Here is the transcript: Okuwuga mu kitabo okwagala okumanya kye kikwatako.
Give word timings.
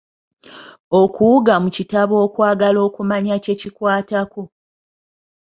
Okuwuga 1.01 1.53
mu 1.63 1.69
kitabo 1.75 2.13
okwagala 2.25 2.79
okumanya 2.87 3.35
kye 3.43 3.55
kikwatako. 3.61 4.41